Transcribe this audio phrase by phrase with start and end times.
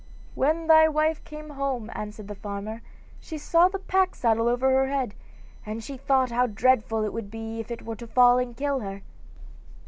[0.33, 2.81] 'When thy wife came home,' answered the farmer,
[3.19, 5.13] 'she saw the pack saddle over her head,
[5.63, 8.79] and she thought how dreadful it would be if it were to fall and kill
[8.79, 9.03] her.